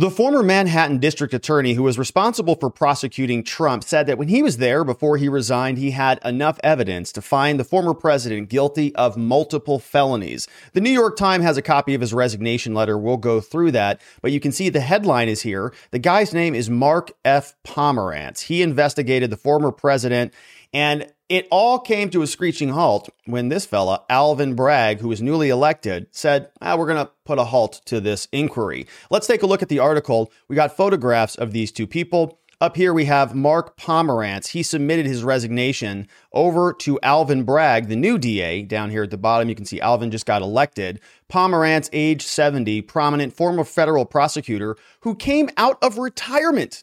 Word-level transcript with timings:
The 0.00 0.12
former 0.12 0.44
Manhattan 0.44 0.98
district 0.98 1.34
attorney 1.34 1.74
who 1.74 1.82
was 1.82 1.98
responsible 1.98 2.54
for 2.54 2.70
prosecuting 2.70 3.42
Trump 3.42 3.82
said 3.82 4.06
that 4.06 4.16
when 4.16 4.28
he 4.28 4.44
was 4.44 4.58
there 4.58 4.84
before 4.84 5.16
he 5.16 5.28
resigned, 5.28 5.76
he 5.76 5.90
had 5.90 6.20
enough 6.24 6.60
evidence 6.62 7.10
to 7.10 7.20
find 7.20 7.58
the 7.58 7.64
former 7.64 7.94
president 7.94 8.48
guilty 8.48 8.94
of 8.94 9.16
multiple 9.16 9.80
felonies. 9.80 10.46
The 10.72 10.80
New 10.80 10.92
York 10.92 11.16
Times 11.16 11.42
has 11.42 11.56
a 11.56 11.62
copy 11.62 11.94
of 11.94 12.00
his 12.00 12.14
resignation 12.14 12.74
letter. 12.74 12.96
We'll 12.96 13.16
go 13.16 13.40
through 13.40 13.72
that, 13.72 14.00
but 14.22 14.30
you 14.30 14.38
can 14.38 14.52
see 14.52 14.68
the 14.68 14.78
headline 14.78 15.28
is 15.28 15.42
here. 15.42 15.74
The 15.90 15.98
guy's 15.98 16.32
name 16.32 16.54
is 16.54 16.70
Mark 16.70 17.10
F. 17.24 17.56
Pomerantz. 17.66 18.42
He 18.42 18.62
investigated 18.62 19.30
the 19.30 19.36
former 19.36 19.72
president 19.72 20.32
and 20.72 21.12
it 21.28 21.46
all 21.50 21.78
came 21.78 22.08
to 22.10 22.22
a 22.22 22.26
screeching 22.26 22.70
halt 22.70 23.08
when 23.26 23.48
this 23.48 23.66
fella, 23.66 24.02
Alvin 24.08 24.54
Bragg, 24.54 25.00
who 25.00 25.08
was 25.08 25.20
newly 25.20 25.50
elected, 25.50 26.06
said, 26.10 26.50
ah, 26.60 26.76
We're 26.76 26.86
going 26.86 27.04
to 27.04 27.12
put 27.24 27.38
a 27.38 27.44
halt 27.44 27.82
to 27.86 28.00
this 28.00 28.28
inquiry. 28.32 28.86
Let's 29.10 29.26
take 29.26 29.42
a 29.42 29.46
look 29.46 29.62
at 29.62 29.68
the 29.68 29.78
article. 29.78 30.32
We 30.48 30.56
got 30.56 30.76
photographs 30.76 31.34
of 31.34 31.52
these 31.52 31.70
two 31.70 31.86
people. 31.86 32.40
Up 32.60 32.74
here, 32.74 32.92
we 32.92 33.04
have 33.04 33.36
Mark 33.36 33.76
Pomerantz. 33.76 34.48
He 34.48 34.64
submitted 34.64 35.06
his 35.06 35.22
resignation 35.22 36.08
over 36.32 36.72
to 36.80 36.98
Alvin 37.04 37.44
Bragg, 37.44 37.86
the 37.86 37.94
new 37.94 38.18
DA. 38.18 38.62
Down 38.62 38.90
here 38.90 39.04
at 39.04 39.10
the 39.10 39.16
bottom, 39.16 39.48
you 39.48 39.54
can 39.54 39.64
see 39.64 39.80
Alvin 39.80 40.10
just 40.10 40.26
got 40.26 40.42
elected. 40.42 41.00
Pomerantz, 41.30 41.88
age 41.92 42.22
70, 42.22 42.82
prominent 42.82 43.32
former 43.32 43.62
federal 43.62 44.04
prosecutor 44.04 44.76
who 45.02 45.14
came 45.14 45.50
out 45.56 45.78
of 45.84 45.98
retirement 45.98 46.82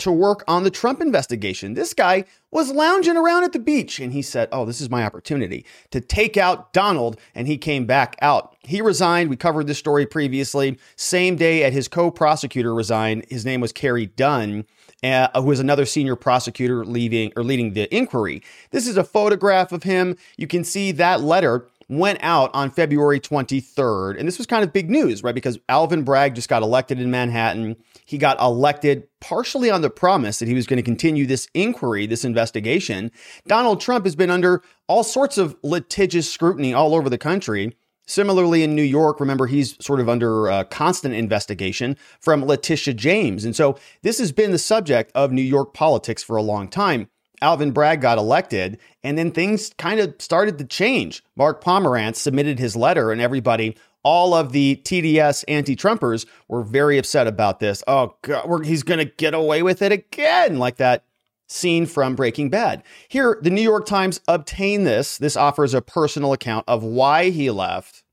to 0.00 0.12
work 0.12 0.44
on 0.48 0.64
the 0.64 0.70
Trump 0.70 1.00
investigation. 1.00 1.74
This 1.74 1.94
guy 1.94 2.24
was 2.50 2.70
lounging 2.70 3.16
around 3.16 3.44
at 3.44 3.52
the 3.52 3.58
beach 3.58 4.00
and 4.00 4.12
he 4.12 4.22
said, 4.22 4.48
Oh, 4.52 4.64
this 4.64 4.80
is 4.80 4.90
my 4.90 5.04
opportunity 5.04 5.64
to 5.90 6.00
take 6.00 6.36
out 6.36 6.72
Donald. 6.72 7.18
And 7.34 7.46
he 7.46 7.56
came 7.56 7.86
back 7.86 8.16
out. 8.20 8.56
He 8.62 8.80
resigned. 8.80 9.30
We 9.30 9.36
covered 9.36 9.66
this 9.66 9.78
story 9.78 10.06
previously. 10.06 10.78
Same 10.96 11.36
day 11.36 11.64
at 11.64 11.72
his 11.72 11.88
co 11.88 12.10
prosecutor 12.10 12.74
resigned. 12.74 13.24
His 13.28 13.44
name 13.44 13.60
was 13.60 13.72
Carey 13.72 14.06
Dunn, 14.06 14.64
Uh, 15.02 15.28
who 15.34 15.46
was 15.46 15.60
another 15.60 15.86
senior 15.86 16.16
prosecutor 16.16 16.84
leaving 16.84 17.32
or 17.36 17.42
leading 17.42 17.72
the 17.72 17.94
inquiry. 17.94 18.42
This 18.70 18.86
is 18.86 18.96
a 18.96 19.04
photograph 19.04 19.72
of 19.72 19.84
him. 19.84 20.16
You 20.36 20.46
can 20.46 20.64
see 20.64 20.92
that 20.92 21.22
letter 21.22 21.66
went 21.90 22.20
out 22.22 22.52
on 22.54 22.70
February 22.70 23.18
23rd. 23.18 24.16
And 24.16 24.26
this 24.26 24.38
was 24.38 24.46
kind 24.46 24.62
of 24.62 24.72
big 24.72 24.88
news, 24.88 25.24
right? 25.24 25.34
Because 25.34 25.58
Alvin 25.68 26.04
Bragg 26.04 26.36
just 26.36 26.48
got 26.48 26.62
elected 26.62 27.00
in 27.00 27.10
Manhattan. 27.10 27.76
He 28.06 28.16
got 28.16 28.40
elected 28.40 29.08
partially 29.20 29.72
on 29.72 29.82
the 29.82 29.90
promise 29.90 30.38
that 30.38 30.46
he 30.46 30.54
was 30.54 30.68
going 30.68 30.76
to 30.76 30.84
continue 30.84 31.26
this 31.26 31.48
inquiry, 31.52 32.06
this 32.06 32.24
investigation. 32.24 33.10
Donald 33.48 33.80
Trump 33.80 34.06
has 34.06 34.14
been 34.14 34.30
under 34.30 34.62
all 34.86 35.02
sorts 35.02 35.36
of 35.36 35.56
litigious 35.64 36.32
scrutiny 36.32 36.72
all 36.72 36.94
over 36.94 37.10
the 37.10 37.18
country. 37.18 37.76
Similarly, 38.06 38.62
in 38.62 38.76
New 38.76 38.82
York, 38.82 39.18
remember, 39.18 39.48
he's 39.48 39.76
sort 39.84 39.98
of 39.98 40.08
under 40.08 40.48
uh, 40.48 40.64
constant 40.64 41.14
investigation 41.14 41.96
from 42.20 42.44
Letitia 42.44 42.94
James. 42.94 43.44
And 43.44 43.54
so 43.54 43.76
this 44.02 44.18
has 44.20 44.30
been 44.30 44.52
the 44.52 44.58
subject 44.58 45.10
of 45.16 45.32
New 45.32 45.42
York 45.42 45.74
politics 45.74 46.22
for 46.22 46.36
a 46.36 46.42
long 46.42 46.68
time. 46.68 47.08
Alvin 47.42 47.70
Bragg 47.70 48.00
got 48.00 48.18
elected, 48.18 48.78
and 49.02 49.16
then 49.16 49.30
things 49.30 49.72
kind 49.78 50.00
of 50.00 50.14
started 50.18 50.58
to 50.58 50.64
change. 50.64 51.22
Mark 51.36 51.62
Pomerantz 51.62 52.16
submitted 52.16 52.58
his 52.58 52.76
letter, 52.76 53.10
and 53.10 53.20
everybody, 53.20 53.76
all 54.02 54.34
of 54.34 54.52
the 54.52 54.80
TDS 54.84 55.44
anti 55.48 55.76
Trumpers, 55.76 56.26
were 56.48 56.62
very 56.62 56.98
upset 56.98 57.26
about 57.26 57.60
this. 57.60 57.82
Oh, 57.86 58.16
God, 58.22 58.66
he's 58.66 58.82
going 58.82 58.98
to 58.98 59.12
get 59.16 59.34
away 59.34 59.62
with 59.62 59.82
it 59.82 59.92
again, 59.92 60.58
like 60.58 60.76
that 60.76 61.04
scene 61.46 61.86
from 61.86 62.14
Breaking 62.14 62.48
Bad. 62.48 62.82
Here, 63.08 63.38
the 63.42 63.50
New 63.50 63.62
York 63.62 63.86
Times 63.86 64.20
obtained 64.28 64.86
this. 64.86 65.18
This 65.18 65.36
offers 65.36 65.74
a 65.74 65.82
personal 65.82 66.32
account 66.32 66.64
of 66.68 66.82
why 66.82 67.30
he 67.30 67.50
left 67.50 68.04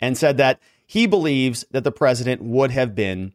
and 0.00 0.16
said 0.16 0.36
that 0.38 0.60
he 0.86 1.06
believes 1.06 1.64
that 1.70 1.84
the 1.84 1.92
president 1.92 2.42
would 2.42 2.70
have 2.70 2.94
been 2.94 3.34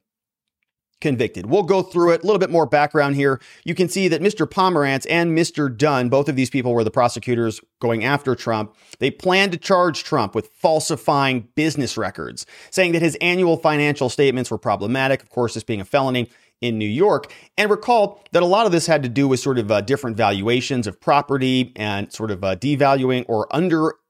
convicted. 1.02 1.45
We'll 1.45 1.64
go 1.64 1.81
through 1.81 2.12
it. 2.12 2.23
A 2.23 2.26
little 2.26 2.40
bit 2.40 2.50
more 2.50 2.66
background 2.66 3.16
here. 3.16 3.40
You 3.64 3.76
can 3.76 3.90
see 3.90 4.08
that 4.08 4.22
Mr. 4.22 4.48
Pomerantz 4.48 5.06
and 5.09 5.38
Mr. 5.38 5.76
Dunn, 5.76 6.09
both 6.09 6.28
of 6.30 6.36
these 6.36 6.50
people 6.50 6.73
were 6.73 6.84
the 6.84 6.92
prosecutors 6.92 7.62
going 7.80 8.04
after 8.04 8.36
Trump. 8.36 8.76
They 8.99 9.11
planned 9.11 9.52
to 9.52 9.58
charge 9.58 10.04
Trump 10.04 10.33
with 10.33 10.48
falsifying 10.48 11.49
business 11.55 11.98
records, 11.98 12.45
saying 12.71 12.94
that 12.94 13.02
his 13.02 13.16
annual 13.21 13.58
financial 13.58 14.10
statements 14.10 14.49
were 14.49 14.58
problematic. 14.58 15.21
Of 15.21 15.30
course, 15.30 15.54
this 15.54 15.64
being 15.64 15.82
a 15.82 15.86
felony 15.86 16.30
in 16.61 16.77
New 16.77 16.88
York. 16.89 17.32
And 17.58 17.70
recall 17.70 18.23
that 18.32 18.42
a 18.42 18.45
lot 18.48 18.66
of 18.66 18.71
this 18.71 18.88
had 18.88 19.04
to 19.04 19.10
do 19.10 19.27
with 19.27 19.39
sort 19.39 19.60
of 19.60 19.71
uh, 19.71 19.82
different 19.82 20.17
valuations 20.17 20.88
of 20.88 21.00
property 21.00 21.71
and 21.76 22.11
sort 22.11 22.32
of 22.32 22.44
uh, 22.44 22.55
devaluing 22.55 23.26
or 23.27 23.48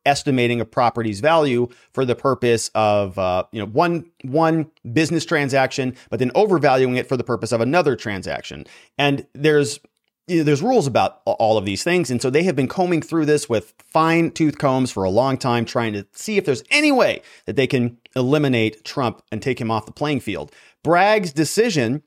underestimating 0.07 0.61
a 0.61 0.65
property's 0.65 1.19
value 1.19 1.67
for 1.91 2.05
the 2.05 2.15
purpose 2.15 2.71
of 2.73 3.19
uh, 3.19 3.43
you 3.51 3.59
know 3.59 3.67
one 3.67 4.09
one 4.23 4.71
business 4.93 5.25
transaction, 5.25 5.95
but 6.09 6.19
then 6.19 6.31
overvaluing 6.33 6.95
it 6.95 7.07
for 7.07 7.17
the 7.17 7.23
purpose 7.23 7.51
of 7.51 7.61
another 7.61 7.95
transaction. 7.95 8.65
And 8.97 9.27
there's 9.33 9.79
you 10.27 10.39
know, 10.39 10.43
there's 10.43 10.61
rules 10.61 10.87
about 10.87 11.21
all 11.25 11.57
of 11.57 11.65
these 11.65 11.83
things. 11.83 12.11
And 12.11 12.21
so 12.21 12.29
they 12.29 12.43
have 12.43 12.55
been 12.55 12.67
combing 12.67 13.01
through 13.01 13.25
this 13.25 13.47
with 13.47 13.73
fine 13.77 14.31
tooth 14.31 14.57
combs 14.57 14.91
for 14.91 15.05
a 15.05 15.09
long 15.09 15.37
time, 15.37 15.63
trying 15.63 15.93
to 15.93 16.05
see 16.11 16.37
if 16.37 16.43
there's 16.43 16.63
any 16.69 16.91
way 16.91 17.21
that 17.45 17.55
they 17.55 17.67
can 17.67 17.97
eliminate 18.13 18.83
Trump 18.83 19.21
and 19.31 19.41
take 19.41 19.59
him 19.59 19.71
off 19.71 19.85
the 19.85 19.93
playing 19.93 20.19
field. 20.19 20.51
Bragg's 20.83 21.31
decision 21.31 22.03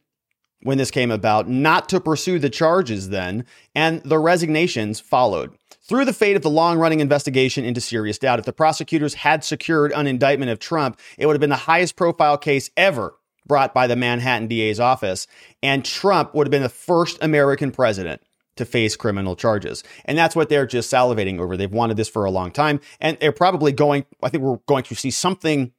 when 0.62 0.76
this 0.76 0.90
came 0.90 1.10
about 1.10 1.48
not 1.48 1.88
to 1.88 1.98
pursue 1.98 2.38
the 2.38 2.50
charges 2.50 3.08
then, 3.08 3.46
and 3.74 4.02
the 4.02 4.18
resignations 4.18 5.00
followed. 5.00 5.56
Through 5.90 6.04
the 6.04 6.12
fate 6.12 6.36
of 6.36 6.42
the 6.42 6.50
long 6.50 6.78
running 6.78 7.00
investigation 7.00 7.64
into 7.64 7.80
serious 7.80 8.16
doubt, 8.16 8.38
if 8.38 8.44
the 8.44 8.52
prosecutors 8.52 9.14
had 9.14 9.42
secured 9.42 9.90
an 9.90 10.06
indictment 10.06 10.52
of 10.52 10.60
Trump, 10.60 11.00
it 11.18 11.26
would 11.26 11.32
have 11.32 11.40
been 11.40 11.50
the 11.50 11.56
highest 11.56 11.96
profile 11.96 12.38
case 12.38 12.70
ever 12.76 13.16
brought 13.44 13.74
by 13.74 13.88
the 13.88 13.96
Manhattan 13.96 14.46
DA's 14.46 14.78
office, 14.78 15.26
and 15.64 15.84
Trump 15.84 16.32
would 16.32 16.46
have 16.46 16.52
been 16.52 16.62
the 16.62 16.68
first 16.68 17.18
American 17.20 17.72
president 17.72 18.22
to 18.54 18.64
face 18.64 18.94
criminal 18.94 19.34
charges. 19.34 19.82
And 20.04 20.16
that's 20.16 20.36
what 20.36 20.48
they're 20.48 20.64
just 20.64 20.92
salivating 20.92 21.40
over. 21.40 21.56
They've 21.56 21.68
wanted 21.68 21.96
this 21.96 22.08
for 22.08 22.24
a 22.24 22.30
long 22.30 22.52
time, 22.52 22.78
and 23.00 23.18
they're 23.20 23.32
probably 23.32 23.72
going, 23.72 24.06
I 24.22 24.28
think 24.28 24.44
we're 24.44 24.60
going 24.68 24.84
to 24.84 24.94
see 24.94 25.10
something 25.10 25.72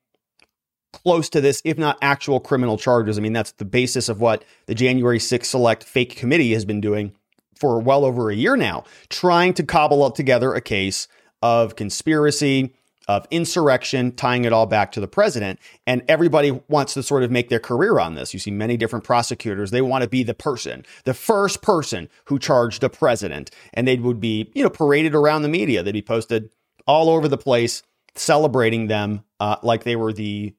close 0.91 1.29
to 1.29 1.39
this, 1.39 1.61
if 1.63 1.77
not 1.77 1.97
actual 2.01 2.41
criminal 2.41 2.77
charges. 2.77 3.17
I 3.17 3.21
mean, 3.21 3.31
that's 3.31 3.53
the 3.53 3.63
basis 3.63 4.09
of 4.09 4.19
what 4.19 4.43
the 4.65 4.75
January 4.75 5.19
6th 5.19 5.45
Select 5.45 5.85
Fake 5.85 6.17
Committee 6.17 6.51
has 6.51 6.65
been 6.65 6.81
doing 6.81 7.15
for 7.61 7.79
well 7.79 8.03
over 8.03 8.31
a 8.31 8.35
year 8.35 8.57
now, 8.57 8.83
trying 9.07 9.53
to 9.53 9.63
cobble 9.63 10.03
up 10.03 10.15
together 10.15 10.53
a 10.53 10.59
case 10.59 11.07
of 11.43 11.75
conspiracy, 11.75 12.73
of 13.07 13.27
insurrection, 13.29 14.11
tying 14.13 14.45
it 14.45 14.51
all 14.51 14.65
back 14.65 14.91
to 14.91 14.99
the 14.99 15.07
president. 15.07 15.59
And 15.85 16.01
everybody 16.07 16.59
wants 16.67 16.95
to 16.95 17.03
sort 17.03 17.23
of 17.23 17.29
make 17.29 17.49
their 17.49 17.59
career 17.59 17.99
on 17.99 18.15
this. 18.15 18.33
You 18.33 18.39
see 18.39 18.49
many 18.49 18.77
different 18.77 19.05
prosecutors, 19.05 19.69
they 19.69 19.81
want 19.81 20.03
to 20.03 20.09
be 20.09 20.23
the 20.23 20.33
person, 20.33 20.85
the 21.05 21.13
first 21.13 21.61
person 21.61 22.09
who 22.25 22.39
charged 22.39 22.81
the 22.81 22.89
president. 22.89 23.51
And 23.75 23.87
they 23.87 23.97
would 23.97 24.19
be, 24.19 24.51
you 24.55 24.63
know, 24.63 24.69
paraded 24.69 25.13
around 25.13 25.43
the 25.43 25.49
media. 25.49 25.83
They'd 25.83 25.91
be 25.91 26.01
posted 26.01 26.49
all 26.87 27.09
over 27.09 27.27
the 27.27 27.37
place, 27.37 27.83
celebrating 28.15 28.87
them 28.87 29.23
uh, 29.39 29.57
like 29.61 29.83
they 29.83 29.95
were 29.95 30.13
the 30.13 30.55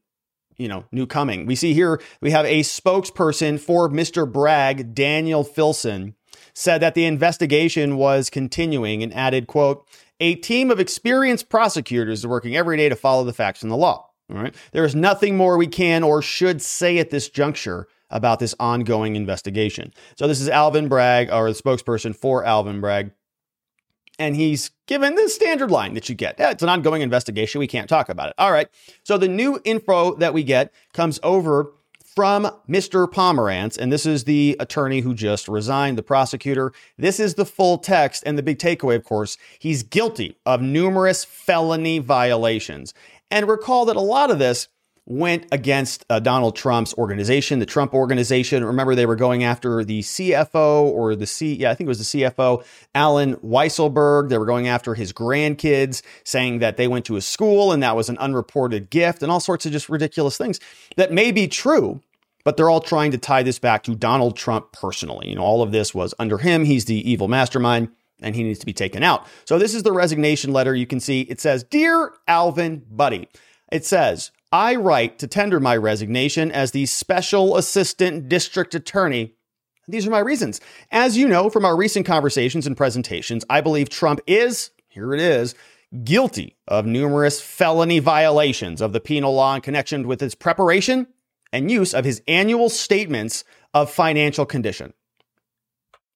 you 0.59 0.69
know, 0.69 0.85
new 0.93 1.07
coming. 1.07 1.47
We 1.47 1.57
see 1.57 1.75
here 1.75 2.01
we 2.21 2.31
have 2.31 2.45
a 2.45 2.61
spokesperson 2.61 3.59
for 3.59 3.89
Mr. 3.89 4.31
Bragg, 4.31 4.95
Daniel 4.95 5.43
Filson, 5.43 6.15
said 6.55 6.79
that 6.79 6.95
the 6.95 7.05
investigation 7.05 7.97
was 7.97 8.31
continuing 8.31 9.03
and 9.03 9.15
added, 9.15 9.47
quote, 9.47 9.87
a 10.21 10.35
team 10.37 10.71
of 10.71 10.79
experienced 10.79 11.49
prosecutors 11.49 12.21
is 12.21 12.27
working 12.27 12.57
every 12.57 12.77
day 12.77 12.89
to 12.89 12.97
follow 12.97 13.25
the 13.25 13.33
facts 13.33 13.63
and 13.63 13.73
the 13.73 13.77
law. 13.77 14.11
All 14.31 14.43
right. 14.43 14.55
There 14.73 14.85
is 14.85 14.95
nothing 14.95 15.37
more 15.37 15.57
we 15.57 15.67
can 15.67 16.03
or 16.03 16.23
should 16.23 16.63
say 16.63 16.99
at 16.99 17.11
this 17.11 17.29
juncture 17.29 17.89
about 18.09 18.39
this 18.39 18.55
ongoing 18.61 19.17
investigation. 19.17 19.93
So 20.17 20.29
this 20.29 20.41
is 20.41 20.49
Alvin 20.49 20.89
Bragg, 20.89 21.31
or 21.31 21.51
the 21.51 21.61
spokesperson 21.61 22.15
for 22.15 22.45
Alvin 22.45 22.81
Bragg, 22.81 23.13
and 24.19 24.37
he's 24.37 24.71
given 24.87 25.15
the 25.15 25.29
standard 25.29 25.71
line 25.71 25.95
that 25.95 26.09
you 26.09 26.15
get. 26.15 26.37
Yeah, 26.39 26.51
it's 26.51 26.63
an 26.63 26.69
ongoing 26.69 27.03
investigation. 27.03 27.59
We 27.59 27.67
can't 27.67 27.89
talk 27.89 28.09
about 28.09 28.29
it. 28.29 28.35
All 28.39 28.53
right. 28.53 28.69
So 29.03 29.17
the 29.17 29.29
new 29.29 29.61
info 29.65 30.15
that 30.17 30.35
we 30.35 30.45
get 30.45 30.73
comes 30.93 31.19
over 31.23 31.73
from 32.15 32.51
Mr. 32.69 33.11
Pomerantz, 33.11 33.79
and 33.79 33.93
this 33.93 34.05
is 34.05 34.25
the 34.25 34.57
attorney 34.61 35.01
who 35.01 35.15
just 35.15 35.49
resigned, 35.49 35.97
the 35.97 36.03
prosecutor. 36.03 36.73
This 36.99 37.19
is 37.19 37.35
the 37.35 37.47
full 37.47 37.79
text, 37.79 38.23
and 38.27 38.37
the 38.37 38.43
big 38.43 38.59
takeaway, 38.59 38.97
of 38.97 39.05
course, 39.05 39.39
he's 39.59 39.83
guilty 39.83 40.37
of 40.45 40.61
numerous 40.61 41.25
felony 41.25 41.99
violations. 41.99 42.93
And 43.31 43.49
recall 43.49 43.87
that 43.87 43.97
a 43.97 44.01
lot 44.01 44.31
of 44.31 44.39
this 44.39 44.69
went 45.05 45.47
against 45.51 46.05
uh, 46.09 46.21
Donald 46.21 46.55
Trump's 46.55 46.95
organization, 46.95 47.59
the 47.59 47.67
Trump 47.67 47.93
organization. 47.93 48.65
Remember, 48.65 48.95
they 48.95 49.07
were 49.07 49.17
going 49.17 49.43
after 49.43 49.85
the 49.85 50.01
CFO 50.01 50.83
or 50.83 51.17
the 51.17 51.27
C, 51.27 51.55
yeah, 51.55 51.71
I 51.71 51.75
think 51.75 51.87
it 51.87 51.89
was 51.89 52.13
the 52.13 52.21
CFO, 52.21 52.65
Allen 52.95 53.37
Weisselberg. 53.37 54.29
They 54.29 54.39
were 54.39 54.47
going 54.47 54.69
after 54.69 54.95
his 54.95 55.13
grandkids, 55.13 56.03
saying 56.25 56.61
that 56.61 56.77
they 56.77 56.87
went 56.87 57.05
to 57.07 57.17
a 57.17 57.21
school 57.21 57.73
and 57.73 57.83
that 57.83 57.97
was 57.97 58.09
an 58.09 58.19
unreported 58.19 58.91
gift 58.91 59.23
and 59.23 59.33
all 59.33 59.41
sorts 59.41 59.67
of 59.67 59.73
just 59.73 59.89
ridiculous 59.89 60.39
things 60.39 60.61
that 60.97 61.13
may 61.13 61.33
be 61.33 61.49
true. 61.49 62.01
But 62.45 62.57
they're 62.57 62.71
all 62.71 62.81
trying 62.81 63.13
to 63.13 63.19
tie 63.19 63.43
this 63.43 63.59
back 63.59 63.85
to 63.85 63.95
Donald 63.95 64.37
Trump 64.37 64.73
personally. 64.73 65.29
You 65.29 65.37
know, 65.37 65.43
all 65.43 65.63
of 65.63 65.73
this 65.73 65.95
was 65.95 66.15
under 66.19 66.39
him. 66.39 66.65
He's 66.65 66.87
the 66.87 67.09
evil 67.09 67.29
mastermind 67.29 67.89
and 68.21 68.35
he 68.35 68.43
needs 68.43 68.59
to 68.61 68.67
be 68.67 68.73
taken 68.73 69.03
out. 69.03 69.27
So 69.45 69.59
this 69.59 69.75
is 69.75 69.83
the 69.83 69.93
resignation 69.93 70.53
letter. 70.53 70.75
You 70.75 70.87
can 70.87 71.01
see 71.01 71.23
it 71.23 71.41
says, 71.41 71.65
Dear 71.65 72.13
Alvin 72.27 72.85
Buddy, 72.91 73.29
it 73.71 73.85
says, 73.85 74.31
I 74.53 74.77
write 74.77 75.19
to 75.19 75.27
tender 75.27 75.61
my 75.61 75.77
resignation 75.77 76.53
as 76.53 76.73
the 76.73 76.87
Special 76.87 77.57
Assistant 77.57 78.29
District 78.29 78.75
Attorney. 78.75 79.35
These 79.89 80.07
are 80.07 80.11
my 80.11 80.21
reasons. 80.21 80.61
As 80.91 81.17
you 81.17 81.27
know 81.27 81.51
from 81.51 81.65
our 81.65 81.77
recent 81.77 82.07
conversations 82.07 82.67
and 82.67 82.77
presentations, 82.77 83.45
I 83.51 83.61
believe 83.61 83.89
Trump 83.89 84.21
is, 84.27 84.71
here 84.89 85.15
it 85.15 85.21
is, 85.21 85.55
guilty 86.05 86.57
of 86.69 86.87
numerous 86.87 87.41
felony 87.41 87.99
violations 87.99 88.81
of 88.81 88.93
the 88.93 89.01
penal 89.01 89.35
law 89.35 89.55
in 89.55 89.61
connection 89.61 90.07
with 90.07 90.21
his 90.21 90.35
preparation 90.35 91.07
and 91.53 91.71
use 91.71 91.95
of 91.95 92.05
his 92.05 92.23
annual 92.27 92.69
statements 92.69 93.45
of 93.75 93.91
financial 93.91 94.47
condition, 94.47 94.93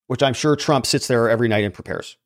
which 0.06 0.22
I'm 0.22 0.34
sure 0.34 0.56
Trump 0.56 0.86
sits 0.86 1.06
there 1.06 1.28
every 1.28 1.48
night 1.48 1.64
and 1.64 1.74
prepares. 1.74 2.16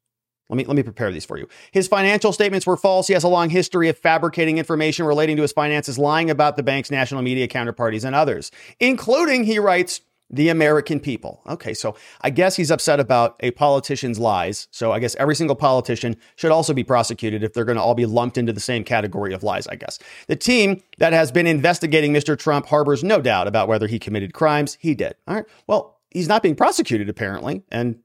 Let 0.49 0.57
me, 0.57 0.65
let 0.65 0.77
me 0.77 0.83
prepare 0.83 1.13
these 1.13 1.25
for 1.25 1.39
you. 1.39 1.49
His 1.71 1.87
financial 1.87 2.33
statements 2.33 2.67
were 2.67 2.77
false. 2.77 3.07
He 3.07 3.15
has 3.15 3.23
a 3.23 3.29
long 3.29 3.51
history 3.51 3.89
of 3.89 3.97
fabricating 3.97 4.59
information 4.59 5.07
relating 5.07 5.37
to 5.37 5.43
his 5.43 5.53
finances, 5.53 5.97
lying 5.97 6.29
about 6.29 6.57
the 6.57 6.65
bank's 6.65 6.91
national 6.91 7.23
media 7.23 7.47
counterparties 7.47 8.05
and 8.05 8.17
others, 8.17 8.51
including, 8.81 9.45
he 9.45 9.61
writes, 9.61 10.01
the 10.31 10.49
American 10.49 11.01
people. 11.01 11.43
Okay, 11.49 11.75
so 11.75 11.97
I 12.21 12.31
guess 12.31 12.57
he's 12.57 12.71
upset 12.71 13.01
about 13.01 13.37
a 13.41 13.51
politician's 13.51 14.19
lies. 14.19 14.69
So 14.71 14.93
I 14.93 15.01
guess 15.01 15.17
every 15.17 15.35
single 15.35 15.57
politician 15.57 16.17
should 16.37 16.53
also 16.53 16.73
be 16.73 16.85
prosecuted 16.85 17.43
if 17.43 17.53
they're 17.53 17.65
going 17.65 17.77
to 17.77 17.83
all 17.83 17.95
be 17.95 18.07
lumped 18.07 18.39
into 18.39 18.53
the 18.53 18.61
same 18.61 18.85
category 18.85 19.35
of 19.35 19.43
lies, 19.43 19.67
I 19.67 19.75
guess. 19.75 19.99
The 20.29 20.37
team 20.37 20.83
that 20.99 21.13
has 21.13 21.33
been 21.33 21.47
investigating 21.47 22.13
Mr. 22.13 22.39
Trump 22.39 22.67
harbors 22.67 23.03
no 23.03 23.21
doubt 23.21 23.49
about 23.49 23.69
whether 23.69 23.89
he 23.89 23.99
committed 23.99 24.33
crimes. 24.33 24.79
He 24.81 24.95
did. 24.95 25.15
All 25.27 25.35
right. 25.35 25.45
Well, 25.67 25.99
he's 26.11 26.29
not 26.29 26.43
being 26.43 26.57
prosecuted, 26.57 27.09
apparently. 27.09 27.63
And 27.71 27.99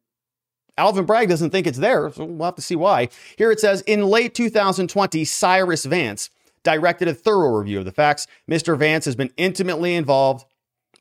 Alvin 0.78 1.06
Bragg 1.06 1.30
doesn't 1.30 1.52
think 1.52 1.68
it's 1.68 1.78
there. 1.78 2.12
So 2.12 2.26
we'll 2.26 2.46
have 2.46 2.56
to 2.56 2.62
see 2.62 2.76
why. 2.76 3.10
Here 3.38 3.52
it 3.52 3.60
says 3.60 3.82
In 3.82 4.06
late 4.06 4.34
2020, 4.34 5.24
Cyrus 5.26 5.86
Vance 5.86 6.30
directed 6.64 7.08
a 7.08 7.14
thorough 7.14 7.56
review 7.56 7.80
of 7.80 7.86
the 7.86 7.92
facts. 7.92 8.26
Mr. 8.50 8.78
Vance 8.78 9.06
has 9.06 9.16
been 9.16 9.32
intimately 9.38 9.94
involved 9.94 10.46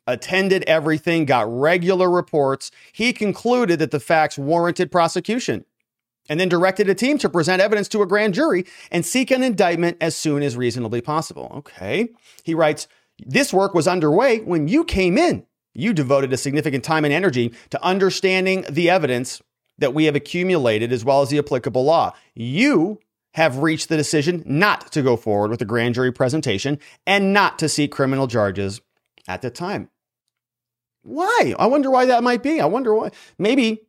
attended 0.06 0.64
everything, 0.66 1.24
got 1.24 1.46
regular 1.48 2.10
reports. 2.10 2.70
He 2.92 3.12
concluded 3.12 3.78
that 3.78 3.90
the 3.90 4.00
facts 4.00 4.38
warranted 4.38 4.90
prosecution 4.90 5.64
and 6.28 6.40
then 6.40 6.48
directed 6.48 6.88
a 6.88 6.94
team 6.94 7.18
to 7.18 7.28
present 7.28 7.60
evidence 7.60 7.88
to 7.88 8.02
a 8.02 8.06
grand 8.06 8.34
jury 8.34 8.64
and 8.90 9.04
seek 9.04 9.30
an 9.30 9.42
indictment 9.42 9.96
as 10.00 10.16
soon 10.16 10.42
as 10.42 10.56
reasonably 10.56 11.00
possible. 11.00 11.52
Okay. 11.56 12.08
He 12.42 12.54
writes, 12.54 12.88
This 13.18 13.52
work 13.52 13.74
was 13.74 13.88
underway 13.88 14.40
when 14.40 14.68
you 14.68 14.84
came 14.84 15.18
in. 15.18 15.46
You 15.74 15.92
devoted 15.92 16.32
a 16.32 16.36
significant 16.36 16.84
time 16.84 17.04
and 17.04 17.12
energy 17.12 17.52
to 17.70 17.84
understanding 17.84 18.64
the 18.70 18.88
evidence 18.88 19.42
that 19.78 19.92
we 19.92 20.04
have 20.04 20.14
accumulated 20.14 20.92
as 20.92 21.04
well 21.04 21.20
as 21.22 21.30
the 21.30 21.38
applicable 21.38 21.84
law. 21.84 22.14
You 22.34 23.00
have 23.34 23.58
reached 23.58 23.88
the 23.88 23.96
decision 23.96 24.44
not 24.46 24.92
to 24.92 25.02
go 25.02 25.16
forward 25.16 25.50
with 25.50 25.58
the 25.58 25.64
grand 25.64 25.96
jury 25.96 26.12
presentation 26.12 26.78
and 27.06 27.32
not 27.32 27.58
to 27.58 27.68
seek 27.68 27.90
criminal 27.90 28.28
charges 28.28 28.80
at 29.26 29.42
the 29.42 29.50
time. 29.50 29.90
Why? 31.04 31.54
I 31.58 31.66
wonder 31.66 31.90
why 31.90 32.06
that 32.06 32.24
might 32.24 32.42
be. 32.42 32.60
I 32.60 32.66
wonder 32.66 32.94
why. 32.94 33.10
Maybe 33.38 33.82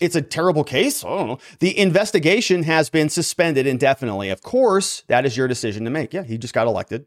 it's 0.00 0.16
a 0.16 0.22
terrible 0.22 0.64
case. 0.64 1.04
I 1.04 1.08
don't 1.08 1.26
know. 1.26 1.38
The 1.58 1.76
investigation 1.76 2.62
has 2.62 2.88
been 2.88 3.08
suspended 3.08 3.66
indefinitely. 3.66 4.30
Of 4.30 4.40
course, 4.40 5.02
that 5.08 5.26
is 5.26 5.36
your 5.36 5.48
decision 5.48 5.84
to 5.84 5.90
make. 5.90 6.14
Yeah, 6.14 6.22
he 6.22 6.38
just 6.38 6.54
got 6.54 6.68
elected. 6.68 7.06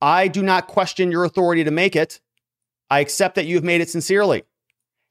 I 0.00 0.28
do 0.28 0.42
not 0.42 0.68
question 0.68 1.10
your 1.10 1.24
authority 1.24 1.64
to 1.64 1.70
make 1.70 1.96
it. 1.96 2.20
I 2.90 3.00
accept 3.00 3.34
that 3.34 3.46
you 3.46 3.56
have 3.56 3.64
made 3.64 3.80
it 3.80 3.90
sincerely. 3.90 4.44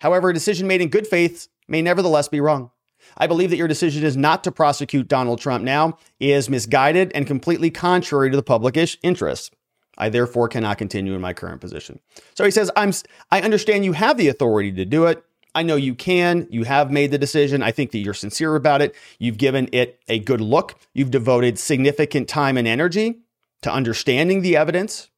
However, 0.01 0.29
a 0.29 0.33
decision 0.33 0.67
made 0.67 0.81
in 0.81 0.89
good 0.89 1.07
faith 1.07 1.47
may 1.67 1.81
nevertheless 1.81 2.27
be 2.27 2.39
wrong. 2.39 2.71
I 3.17 3.25
believe 3.27 3.49
that 3.49 3.57
your 3.57 3.67
decision 3.67 4.03
is 4.03 4.15
not 4.15 4.43
to 4.43 4.51
prosecute 4.51 5.07
Donald 5.07 5.39
Trump 5.39 5.63
now 5.63 5.97
is 6.19 6.49
misguided 6.49 7.11
and 7.15 7.25
completely 7.25 7.71
contrary 7.71 8.29
to 8.29 8.37
the 8.37 8.43
public 8.43 8.77
interest. 9.01 9.55
I 9.97 10.09
therefore 10.09 10.47
cannot 10.47 10.77
continue 10.77 11.13
in 11.13 11.21
my 11.21 11.33
current 11.33 11.61
position. 11.61 11.99
So 12.35 12.45
he 12.45 12.51
says, 12.51 12.71
I'm, 12.75 12.91
I 13.31 13.41
understand 13.41 13.85
you 13.85 13.93
have 13.93 14.17
the 14.17 14.27
authority 14.27 14.71
to 14.73 14.85
do 14.85 15.05
it. 15.05 15.23
I 15.55 15.63
know 15.63 15.75
you 15.75 15.95
can. 15.95 16.47
You 16.51 16.65
have 16.65 16.91
made 16.91 17.09
the 17.09 17.17
decision. 17.17 17.63
I 17.63 17.71
think 17.71 17.91
that 17.91 17.99
you're 17.99 18.13
sincere 18.13 18.55
about 18.55 18.81
it. 18.81 18.95
You've 19.17 19.39
given 19.39 19.69
it 19.71 19.99
a 20.07 20.19
good 20.19 20.41
look. 20.41 20.75
You've 20.93 21.09
devoted 21.09 21.57
significant 21.57 22.27
time 22.27 22.57
and 22.57 22.67
energy 22.67 23.21
to 23.63 23.71
understanding 23.71 24.43
the 24.43 24.55
evidence. 24.55 25.09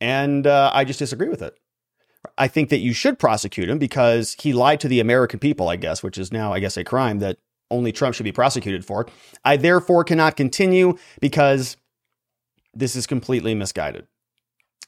And 0.00 0.46
uh, 0.46 0.70
I 0.72 0.84
just 0.84 0.98
disagree 0.98 1.28
with 1.28 1.42
it. 1.42 1.54
I 2.38 2.48
think 2.48 2.70
that 2.70 2.78
you 2.78 2.92
should 2.92 3.18
prosecute 3.18 3.68
him 3.68 3.78
because 3.78 4.36
he 4.40 4.52
lied 4.52 4.80
to 4.80 4.88
the 4.88 5.00
American 5.00 5.38
people, 5.38 5.68
I 5.68 5.76
guess, 5.76 6.02
which 6.02 6.16
is 6.16 6.32
now, 6.32 6.52
I 6.52 6.60
guess, 6.60 6.76
a 6.76 6.84
crime 6.84 7.18
that 7.18 7.38
only 7.70 7.92
Trump 7.92 8.14
should 8.14 8.24
be 8.24 8.32
prosecuted 8.32 8.84
for. 8.84 9.06
I 9.44 9.56
therefore 9.56 10.04
cannot 10.04 10.36
continue 10.36 10.96
because 11.20 11.76
this 12.74 12.96
is 12.96 13.06
completely 13.06 13.54
misguided. 13.54 14.06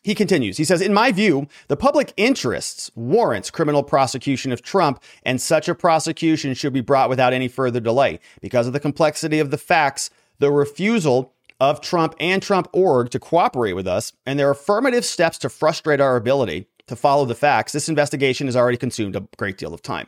He 0.02 0.14
continues. 0.14 0.58
He 0.58 0.64
says, 0.64 0.82
In 0.82 0.92
my 0.92 1.12
view, 1.12 1.48
the 1.68 1.78
public 1.78 2.12
interests 2.18 2.90
warrants 2.94 3.50
criminal 3.50 3.82
prosecution 3.82 4.52
of 4.52 4.60
Trump, 4.60 5.02
and 5.22 5.40
such 5.40 5.66
a 5.66 5.74
prosecution 5.74 6.52
should 6.52 6.74
be 6.74 6.82
brought 6.82 7.08
without 7.08 7.32
any 7.32 7.48
further 7.48 7.80
delay. 7.80 8.20
Because 8.42 8.66
of 8.66 8.74
the 8.74 8.80
complexity 8.80 9.38
of 9.38 9.50
the 9.50 9.56
facts, 9.56 10.10
the 10.38 10.52
refusal 10.52 11.32
of 11.58 11.80
Trump 11.80 12.14
and 12.20 12.42
Trump 12.42 12.68
org 12.72 13.10
to 13.10 13.18
cooperate 13.18 13.72
with 13.72 13.86
us, 13.86 14.12
and 14.26 14.38
their 14.38 14.50
affirmative 14.50 15.06
steps 15.06 15.38
to 15.38 15.48
frustrate 15.48 16.00
our 16.00 16.16
ability 16.16 16.66
to 16.86 16.96
follow 16.96 17.24
the 17.24 17.34
facts, 17.34 17.72
this 17.72 17.88
investigation 17.88 18.46
has 18.46 18.56
already 18.56 18.76
consumed 18.76 19.16
a 19.16 19.26
great 19.38 19.56
deal 19.56 19.72
of 19.72 19.80
time. 19.80 20.06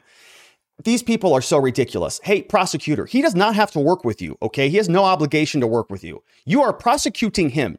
These 0.85 1.03
people 1.03 1.33
are 1.33 1.43
so 1.43 1.59
ridiculous. 1.59 2.21
Hey, 2.23 2.43
prosecutor, 2.43 3.07
he 3.07 3.23
does 3.23 3.35
not 3.35 3.55
have 3.55 3.71
to 3.73 3.81
work 3.81 4.05
with 4.05 4.21
you, 4.21 4.37
okay? 4.43 4.69
He 4.69 4.77
has 4.77 4.89
no 4.89 5.05
obligation 5.05 5.61
to 5.61 5.67
work 5.67 5.91
with 5.91 6.05
you. 6.05 6.23
You 6.45 6.63
are 6.63 6.73
prosecuting 6.73 7.51
him. 7.51 7.79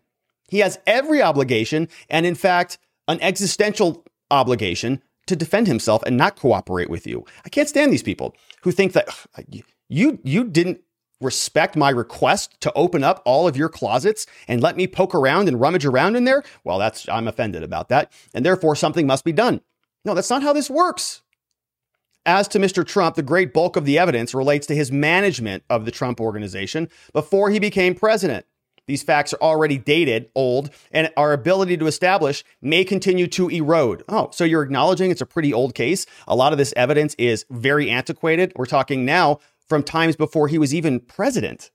He 0.49 0.59
has 0.59 0.79
every 0.87 1.21
obligation, 1.21 1.89
and 2.09 2.25
in 2.25 2.35
fact, 2.35 2.79
an 3.07 3.19
existential 3.21 4.05
obligation 4.31 5.03
to 5.27 5.35
defend 5.35 5.67
himself 5.67 6.01
and 6.03 6.17
not 6.17 6.37
cooperate 6.37 6.89
with 6.89 7.05
you. 7.05 7.25
I 7.45 7.49
can't 7.49 7.69
stand 7.69 7.91
these 7.91 8.03
people 8.03 8.35
who 8.61 8.71
think 8.71 8.93
that 8.93 9.09
you 9.89 10.19
you 10.23 10.43
didn't 10.43 10.81
respect 11.19 11.75
my 11.75 11.89
request 11.89 12.59
to 12.61 12.71
open 12.73 13.03
up 13.03 13.21
all 13.25 13.47
of 13.47 13.57
your 13.57 13.69
closets 13.69 14.25
and 14.47 14.61
let 14.61 14.77
me 14.77 14.87
poke 14.87 15.15
around 15.15 15.47
and 15.47 15.59
rummage 15.59 15.85
around 15.85 16.15
in 16.15 16.25
there. 16.25 16.43
Well, 16.63 16.77
that's 16.77 17.07
I'm 17.09 17.27
offended 17.27 17.63
about 17.63 17.89
that, 17.89 18.11
and 18.33 18.45
therefore 18.45 18.75
something 18.75 19.05
must 19.05 19.23
be 19.23 19.31
done. 19.31 19.61
No, 20.05 20.13
that's 20.13 20.29
not 20.29 20.43
how 20.43 20.53
this 20.53 20.69
works. 20.69 21.21
As 22.27 22.49
to 22.49 22.59
Mr. 22.59 22.85
Trump, 22.85 23.15
the 23.15 23.23
great 23.23 23.53
bulk 23.53 23.77
of 23.77 23.85
the 23.85 23.97
evidence 23.97 24.33
relates 24.33 24.67
to 24.67 24.75
his 24.75 24.91
management 24.91 25.63
of 25.69 25.85
the 25.85 25.91
Trump 25.91 26.19
organization 26.19 26.89
before 27.13 27.51
he 27.51 27.57
became 27.57 27.95
president. 27.95 28.45
These 28.85 29.01
facts 29.01 29.33
are 29.33 29.41
already 29.41 29.77
dated, 29.77 30.29
old, 30.35 30.69
and 30.91 31.09
our 31.15 31.31
ability 31.31 31.77
to 31.77 31.87
establish 31.87 32.43
may 32.61 32.83
continue 32.83 33.27
to 33.27 33.47
erode. 33.47 34.03
Oh, 34.09 34.27
so 34.33 34.43
you're 34.43 34.61
acknowledging 34.61 35.09
it's 35.09 35.21
a 35.21 35.25
pretty 35.25 35.53
old 35.53 35.73
case. 35.73 36.05
A 36.27 36.35
lot 36.35 36.51
of 36.51 36.57
this 36.57 36.73
evidence 36.75 37.15
is 37.17 37.45
very 37.49 37.89
antiquated. 37.89 38.51
We're 38.57 38.65
talking 38.65 39.05
now 39.05 39.39
from 39.65 39.81
times 39.81 40.17
before 40.17 40.49
he 40.49 40.57
was 40.57 40.75
even 40.75 40.99
president. 40.99 41.71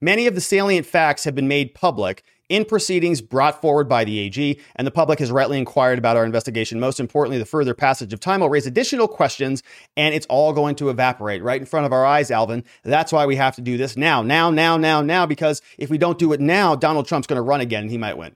Many 0.00 0.26
of 0.26 0.34
the 0.34 0.40
salient 0.40 0.86
facts 0.86 1.24
have 1.24 1.34
been 1.34 1.48
made 1.48 1.74
public 1.74 2.22
in 2.50 2.64
proceedings 2.64 3.22
brought 3.22 3.62
forward 3.62 3.88
by 3.88 4.04
the 4.04 4.18
AG, 4.18 4.60
and 4.76 4.86
the 4.86 4.90
public 4.90 5.20
has 5.20 5.30
rightly 5.30 5.56
inquired 5.56 5.98
about 5.98 6.16
our 6.16 6.24
investigation. 6.24 6.80
Most 6.80 7.00
importantly, 7.00 7.38
the 7.38 7.46
further 7.46 7.72
passage 7.72 8.12
of 8.12 8.20
time 8.20 8.40
will 8.40 8.50
raise 8.50 8.66
additional 8.66 9.08
questions, 9.08 9.62
and 9.96 10.14
it's 10.14 10.26
all 10.26 10.52
going 10.52 10.74
to 10.76 10.90
evaporate 10.90 11.42
right 11.42 11.60
in 11.60 11.66
front 11.66 11.86
of 11.86 11.92
our 11.92 12.04
eyes, 12.04 12.30
Alvin. 12.30 12.64
That's 12.82 13.12
why 13.12 13.24
we 13.24 13.36
have 13.36 13.54
to 13.54 13.62
do 13.62 13.78
this 13.78 13.96
now, 13.96 14.20
now, 14.20 14.50
now, 14.50 14.76
now, 14.76 15.00
now, 15.00 15.24
because 15.24 15.62
if 15.78 15.88
we 15.88 15.96
don't 15.96 16.18
do 16.18 16.32
it 16.32 16.40
now, 16.40 16.74
Donald 16.74 17.06
Trump's 17.06 17.28
going 17.28 17.36
to 17.36 17.42
run 17.42 17.60
again 17.60 17.82
and 17.82 17.90
he 17.90 17.98
might 17.98 18.18
win. 18.18 18.34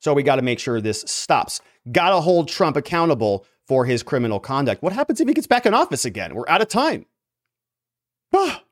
So 0.00 0.12
we 0.12 0.22
got 0.22 0.36
to 0.36 0.42
make 0.42 0.60
sure 0.60 0.80
this 0.80 1.00
stops. 1.06 1.60
Got 1.90 2.10
to 2.10 2.20
hold 2.20 2.48
Trump 2.48 2.76
accountable 2.76 3.46
for 3.66 3.86
his 3.86 4.02
criminal 4.02 4.38
conduct. 4.38 4.82
What 4.82 4.92
happens 4.92 5.20
if 5.20 5.26
he 5.26 5.34
gets 5.34 5.46
back 5.46 5.66
in 5.66 5.74
office 5.74 6.04
again? 6.04 6.34
We're 6.34 6.48
out 6.48 6.62
of 6.62 6.68
time. 6.68 7.06
Ah. 8.34 8.62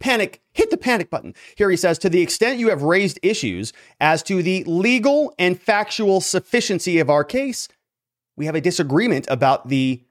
Panic, 0.00 0.40
hit 0.52 0.70
the 0.70 0.76
panic 0.76 1.10
button. 1.10 1.34
Here 1.56 1.70
he 1.70 1.76
says, 1.76 1.98
to 1.98 2.08
the 2.08 2.22
extent 2.22 2.60
you 2.60 2.68
have 2.68 2.82
raised 2.82 3.18
issues 3.22 3.72
as 4.00 4.22
to 4.24 4.42
the 4.42 4.62
legal 4.64 5.34
and 5.38 5.60
factual 5.60 6.20
sufficiency 6.20 6.98
of 6.98 7.10
our 7.10 7.24
case, 7.24 7.68
we 8.36 8.46
have 8.46 8.54
a 8.54 8.60
disagreement 8.60 9.26
about 9.28 9.68
the 9.68 10.02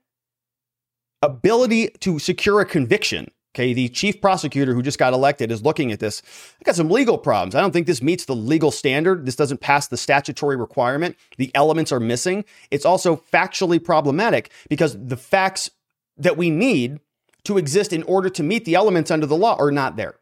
ability 1.21 1.89
to 2.01 2.19
secure 2.19 2.59
a 2.59 2.65
conviction. 2.65 3.31
Okay, 3.55 3.73
the 3.73 3.89
chief 3.89 4.21
prosecutor 4.21 4.75
who 4.75 4.83
just 4.83 4.99
got 4.99 5.13
elected 5.13 5.51
is 5.51 5.63
looking 5.63 5.91
at 5.91 5.99
this. 5.99 6.21
I 6.61 6.63
got 6.63 6.75
some 6.75 6.91
legal 6.91 7.17
problems. 7.17 7.55
I 7.55 7.61
don't 7.61 7.71
think 7.71 7.87
this 7.87 8.03
meets 8.03 8.25
the 8.25 8.35
legal 8.35 8.69
standard. 8.69 9.25
This 9.25 9.35
doesn't 9.35 9.61
pass 9.61 9.87
the 9.87 9.97
statutory 9.97 10.55
requirement. 10.55 11.15
The 11.37 11.49
elements 11.55 11.91
are 11.91 11.99
missing. 11.99 12.45
It's 12.69 12.85
also 12.85 13.15
factually 13.15 13.83
problematic 13.83 14.51
because 14.69 14.95
the 15.03 15.17
facts 15.17 15.71
that 16.17 16.37
we 16.37 16.51
need 16.51 16.99
to 17.47 17.57
exist 17.57 17.91
in 17.91 18.03
order 18.03 18.29
to 18.29 18.43
meet 18.43 18.65
the 18.65 18.75
elements 18.75 19.11
under 19.11 19.25
the 19.25 19.35
law 19.35 19.55
are 19.59 19.71
not 19.71 19.95
there. 19.95 20.15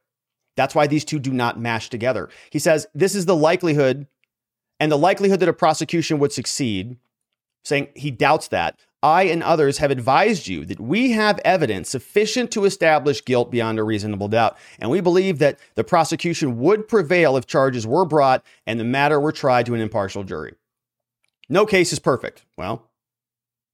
That's 0.56 0.74
why 0.74 0.88
these 0.88 1.06
two 1.06 1.20
do 1.20 1.32
not 1.32 1.60
mash 1.60 1.90
together. 1.90 2.30
He 2.50 2.60
says 2.60 2.88
this 2.96 3.16
is 3.16 3.26
the 3.26 3.36
likelihood 3.36 4.08
and 4.80 4.92
the 4.92 4.98
likelihood 4.98 5.40
that 5.42 5.50
a 5.50 5.54
prosecution 5.54 6.20
would 6.20 6.32
succeed, 6.32 6.98
saying 7.64 7.90
he 7.96 8.12
doubts 8.12 8.48
that. 8.50 8.80
I 9.04 9.24
and 9.24 9.44
others 9.44 9.78
have 9.78 9.92
advised 9.92 10.48
you 10.48 10.66
that 10.66 10.80
we 10.80 11.12
have 11.12 11.40
evidence 11.46 11.90
sufficient 11.90 12.50
to 12.52 12.66
establish 12.66 13.24
guilt 13.24 13.52
beyond 13.52 13.78
a 13.78 13.84
reasonable 13.84 14.28
doubt. 14.28 14.58
And 14.80 14.90
we 14.90 15.00
believe 15.00 15.38
that 15.40 15.60
the 15.76 15.84
prosecution 15.84 16.58
would 16.58 16.88
prevail 16.88 17.38
if 17.38 17.46
charges 17.46 17.86
were 17.86 18.06
brought 18.06 18.44
and 18.66 18.80
the 18.80 18.84
matter 18.84 19.20
were 19.20 19.32
tried 19.32 19.68
to 19.68 19.76
an 19.76 19.82
impartial 19.82 20.24
jury. 20.24 20.56
No 21.50 21.68
case 21.68 21.94
is 21.94 22.00
perfect. 22.00 22.46
Well, 22.58 22.90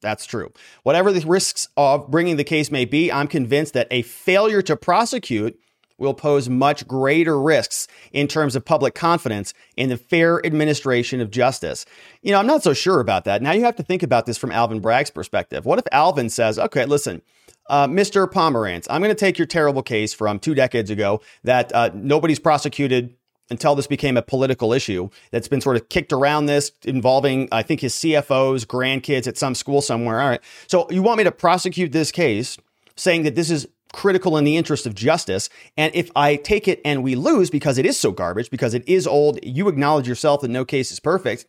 that's 0.01 0.25
true. 0.25 0.51
Whatever 0.83 1.11
the 1.11 1.25
risks 1.25 1.67
of 1.77 2.09
bringing 2.09 2.37
the 2.37 2.43
case 2.43 2.71
may 2.71 2.85
be, 2.85 3.11
I'm 3.11 3.27
convinced 3.27 3.73
that 3.73 3.87
a 3.91 4.01
failure 4.01 4.61
to 4.63 4.75
prosecute 4.75 5.59
will 6.01 6.13
pose 6.15 6.49
much 6.49 6.87
greater 6.87 7.39
risks 7.39 7.87
in 8.11 8.27
terms 8.27 8.55
of 8.55 8.65
public 8.65 8.95
confidence 8.95 9.53
in 9.77 9.89
the 9.89 9.97
fair 9.97 10.43
administration 10.43 11.21
of 11.21 11.29
justice. 11.29 11.85
You 12.23 12.31
know, 12.31 12.39
I'm 12.39 12.47
not 12.47 12.63
so 12.63 12.73
sure 12.73 12.99
about 12.99 13.25
that. 13.25 13.41
Now 13.41 13.51
you 13.51 13.63
have 13.63 13.75
to 13.75 13.83
think 13.83 14.01
about 14.01 14.25
this 14.25 14.37
from 14.37 14.51
Alvin 14.51 14.79
Bragg's 14.79 15.11
perspective. 15.11 15.63
What 15.65 15.77
if 15.77 15.85
Alvin 15.91 16.29
says, 16.29 16.57
okay, 16.57 16.85
listen, 16.85 17.21
uh, 17.69 17.87
Mr. 17.87 18.29
Pomerantz, 18.29 18.87
I'm 18.89 19.01
going 19.01 19.15
to 19.15 19.19
take 19.19 19.37
your 19.37 19.45
terrible 19.45 19.83
case 19.83 20.13
from 20.13 20.39
two 20.39 20.55
decades 20.55 20.89
ago 20.89 21.21
that 21.43 21.73
uh, 21.73 21.91
nobody's 21.93 22.39
prosecuted 22.39 23.15
until 23.49 23.75
this 23.75 23.87
became 23.87 24.17
a 24.17 24.21
political 24.21 24.73
issue 24.73 25.09
that's 25.31 25.47
been 25.47 25.61
sort 25.61 25.75
of 25.75 25.89
kicked 25.89 26.13
around 26.13 26.45
this 26.45 26.71
involving, 26.83 27.49
I 27.51 27.63
think, 27.63 27.81
his 27.81 27.93
CFO's 27.95 28.65
grandkids 28.65 29.27
at 29.27 29.37
some 29.37 29.55
school 29.55 29.81
somewhere. 29.81 30.21
All 30.21 30.29
right. 30.29 30.41
So 30.67 30.89
you 30.89 31.01
want 31.01 31.17
me 31.17 31.23
to 31.25 31.31
prosecute 31.31 31.91
this 31.91 32.11
case 32.11 32.57
saying 32.95 33.23
that 33.23 33.35
this 33.35 33.49
is 33.49 33.67
critical 33.93 34.37
in 34.37 34.43
the 34.43 34.57
interest 34.57 34.85
of 34.85 34.95
justice. 34.95 35.49
And 35.77 35.93
if 35.93 36.09
I 36.15 36.37
take 36.37 36.67
it 36.67 36.81
and 36.85 37.03
we 37.03 37.15
lose 37.15 37.49
because 37.49 37.77
it 37.77 37.85
is 37.85 37.99
so 37.99 38.11
garbage, 38.11 38.49
because 38.49 38.73
it 38.73 38.87
is 38.87 39.05
old, 39.05 39.39
you 39.43 39.67
acknowledge 39.67 40.07
yourself 40.07 40.41
that 40.41 40.47
no 40.47 40.65
case 40.65 40.91
is 40.91 40.99
perfect. 40.99 41.45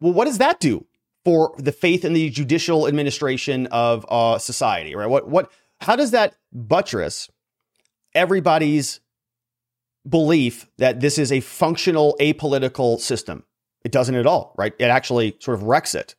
Well, 0.00 0.12
what 0.12 0.26
does 0.26 0.38
that 0.38 0.60
do 0.60 0.86
for 1.24 1.54
the 1.58 1.72
faith 1.72 2.04
in 2.04 2.12
the 2.12 2.30
judicial 2.30 2.86
administration 2.86 3.66
of 3.68 4.06
uh, 4.08 4.38
society, 4.38 4.94
right? 4.94 5.08
What, 5.08 5.28
what, 5.28 5.50
how 5.80 5.96
does 5.96 6.12
that 6.12 6.36
buttress 6.52 7.28
everybody's 8.14 9.00
belief 10.08 10.66
that 10.78 11.00
this 11.00 11.18
is 11.18 11.32
a 11.32 11.40
functional 11.40 12.16
apolitical 12.20 12.98
system? 12.98 13.44
It 13.84 13.92
doesn't 13.92 14.14
at 14.14 14.26
all, 14.26 14.54
right? 14.56 14.74
It 14.78 14.84
actually 14.84 15.36
sort 15.40 15.56
of 15.56 15.64
wrecks 15.64 15.94
it. 15.94 16.14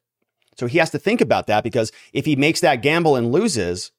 So 0.57 0.65
he 0.65 0.77
has 0.79 0.89
to 0.91 0.99
think 0.99 1.21
about 1.21 1.47
that 1.47 1.63
because 1.63 1.91
if 2.13 2.25
he 2.25 2.35
makes 2.35 2.61
that 2.61 2.81
gamble 2.81 3.15
and 3.15 3.31
loses, 3.31 3.91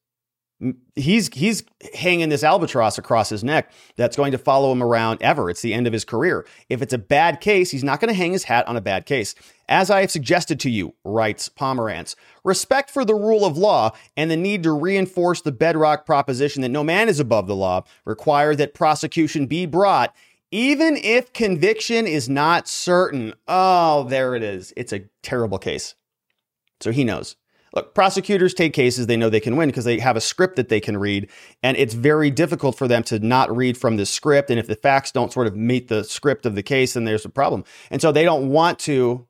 he's 0.96 1.28
he's 1.34 1.62
hanging 1.94 2.28
this 2.28 2.42
albatross 2.42 2.98
across 2.98 3.28
his 3.28 3.44
neck 3.44 3.70
that's 3.96 4.16
going 4.16 4.32
to 4.32 4.38
follow 4.38 4.72
him 4.72 4.82
around 4.82 5.22
ever. 5.22 5.48
It's 5.50 5.62
the 5.62 5.72
end 5.72 5.86
of 5.86 5.92
his 5.92 6.04
career. 6.04 6.46
If 6.68 6.82
it's 6.82 6.92
a 6.92 6.98
bad 6.98 7.40
case, 7.40 7.70
he's 7.70 7.84
not 7.84 8.00
going 8.00 8.08
to 8.08 8.14
hang 8.14 8.32
his 8.32 8.44
hat 8.44 8.66
on 8.66 8.76
a 8.76 8.80
bad 8.80 9.06
case. 9.06 9.34
As 9.68 9.90
I 9.90 10.00
have 10.00 10.10
suggested 10.10 10.58
to 10.60 10.70
you, 10.70 10.94
writes 11.04 11.48
Pomerantz, 11.48 12.16
respect 12.42 12.90
for 12.90 13.04
the 13.04 13.14
rule 13.14 13.44
of 13.44 13.58
law 13.58 13.92
and 14.16 14.30
the 14.30 14.36
need 14.36 14.62
to 14.64 14.72
reinforce 14.72 15.42
the 15.42 15.52
bedrock 15.52 16.06
proposition 16.06 16.62
that 16.62 16.70
no 16.70 16.82
man 16.82 17.08
is 17.08 17.20
above 17.20 17.46
the 17.46 17.56
law 17.56 17.84
require 18.04 18.54
that 18.56 18.74
prosecution 18.74 19.46
be 19.46 19.66
brought 19.66 20.14
even 20.50 20.96
if 20.96 21.32
conviction 21.32 22.06
is 22.06 22.28
not 22.28 22.66
certain. 22.66 23.34
Oh, 23.46 24.04
there 24.04 24.34
it 24.34 24.42
is. 24.42 24.72
It's 24.76 24.92
a 24.92 25.04
terrible 25.22 25.58
case. 25.58 25.94
So 26.80 26.90
he 26.90 27.04
knows. 27.04 27.36
Look, 27.74 27.94
prosecutors 27.94 28.54
take 28.54 28.72
cases 28.72 29.06
they 29.06 29.16
know 29.16 29.28
they 29.28 29.40
can 29.40 29.56
win 29.56 29.68
because 29.68 29.84
they 29.84 29.98
have 29.98 30.16
a 30.16 30.20
script 30.20 30.56
that 30.56 30.68
they 30.68 30.80
can 30.80 30.96
read, 30.96 31.30
and 31.62 31.76
it's 31.76 31.94
very 31.94 32.30
difficult 32.30 32.76
for 32.76 32.88
them 32.88 33.02
to 33.04 33.18
not 33.18 33.54
read 33.54 33.76
from 33.76 33.96
the 33.96 34.06
script. 34.06 34.50
And 34.50 34.58
if 34.58 34.66
the 34.66 34.76
facts 34.76 35.12
don't 35.12 35.32
sort 35.32 35.46
of 35.46 35.56
meet 35.56 35.88
the 35.88 36.04
script 36.04 36.46
of 36.46 36.54
the 36.54 36.62
case, 36.62 36.94
then 36.94 37.04
there's 37.04 37.24
a 37.24 37.30
problem. 37.30 37.64
And 37.90 38.00
so 38.00 38.12
they 38.12 38.24
don't 38.24 38.48
want 38.50 38.78
to 38.80 39.26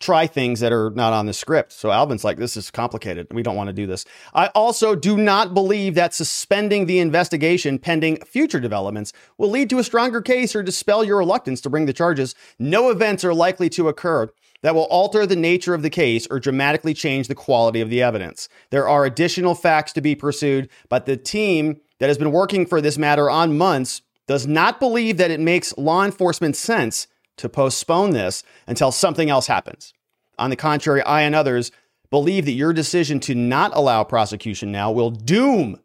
try 0.00 0.26
things 0.26 0.60
that 0.60 0.72
are 0.72 0.90
not 0.90 1.12
on 1.12 1.26
the 1.26 1.32
script. 1.32 1.72
So 1.72 1.90
Alvin's 1.90 2.24
like, 2.24 2.36
this 2.36 2.56
is 2.56 2.70
complicated. 2.70 3.26
We 3.32 3.42
don't 3.42 3.56
want 3.56 3.68
to 3.68 3.72
do 3.72 3.86
this. 3.86 4.04
I 4.32 4.46
also 4.48 4.94
do 4.94 5.16
not 5.16 5.54
believe 5.54 5.94
that 5.96 6.14
suspending 6.14 6.86
the 6.86 7.00
investigation 7.00 7.78
pending 7.78 8.18
future 8.24 8.60
developments 8.60 9.12
will 9.38 9.50
lead 9.50 9.70
to 9.70 9.78
a 9.78 9.84
stronger 9.84 10.20
case 10.20 10.54
or 10.54 10.62
dispel 10.62 11.02
your 11.02 11.18
reluctance 11.18 11.60
to 11.62 11.70
bring 11.70 11.86
the 11.86 11.92
charges. 11.92 12.34
No 12.58 12.90
events 12.90 13.24
are 13.24 13.34
likely 13.34 13.68
to 13.70 13.88
occur 13.88 14.28
that 14.62 14.74
will 14.74 14.84
alter 14.84 15.26
the 15.26 15.36
nature 15.36 15.74
of 15.74 15.82
the 15.82 15.90
case 15.90 16.26
or 16.30 16.40
dramatically 16.40 16.94
change 16.94 17.28
the 17.28 17.34
quality 17.34 17.80
of 17.80 17.90
the 17.90 18.02
evidence. 18.02 18.48
There 18.70 18.88
are 18.88 19.04
additional 19.04 19.54
facts 19.54 19.92
to 19.92 20.00
be 20.00 20.14
pursued, 20.14 20.68
but 20.88 21.06
the 21.06 21.16
team 21.16 21.80
that 22.00 22.08
has 22.08 22.18
been 22.18 22.32
working 22.32 22.66
for 22.66 22.80
this 22.80 22.98
matter 22.98 23.30
on 23.30 23.58
months 23.58 24.02
does 24.26 24.46
not 24.46 24.80
believe 24.80 25.16
that 25.16 25.30
it 25.30 25.40
makes 25.40 25.76
law 25.78 26.04
enforcement 26.04 26.56
sense 26.56 27.06
to 27.36 27.48
postpone 27.48 28.10
this 28.10 28.42
until 28.66 28.92
something 28.92 29.30
else 29.30 29.46
happens. 29.46 29.94
On 30.38 30.50
the 30.50 30.56
contrary, 30.56 31.02
I 31.02 31.22
and 31.22 31.34
others 31.34 31.72
believe 32.10 32.44
that 32.44 32.52
your 32.52 32.72
decision 32.72 33.20
to 33.20 33.34
not 33.34 33.74
allow 33.74 34.04
prosecution 34.04 34.72
now 34.72 34.90
will 34.90 35.10
doom 35.10 35.80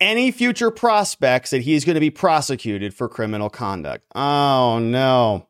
any 0.00 0.30
future 0.32 0.70
prospects 0.70 1.50
that 1.50 1.62
he 1.62 1.74
is 1.74 1.84
going 1.84 1.94
to 1.94 2.00
be 2.00 2.10
prosecuted 2.10 2.92
for 2.92 3.08
criminal 3.08 3.48
conduct. 3.48 4.04
Oh 4.14 4.78
no. 4.80 5.46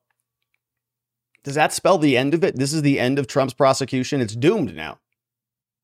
Does 1.44 1.54
that 1.54 1.72
spell 1.72 1.98
the 1.98 2.16
end 2.16 2.34
of 2.34 2.44
it? 2.44 2.56
This 2.56 2.72
is 2.72 2.82
the 2.82 3.00
end 3.00 3.18
of 3.18 3.26
Trump's 3.26 3.54
prosecution. 3.54 4.20
It's 4.20 4.36
doomed 4.36 4.74
now. 4.74 4.98